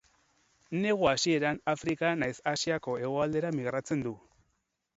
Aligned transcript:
Negu 0.85 1.09
hasieran 1.09 1.59
Afrikara 1.75 2.13
nahiz 2.23 2.35
Asiako 2.53 2.95
hegoaldera 3.05 3.55
migratzen 3.61 4.05
du. 4.09 4.15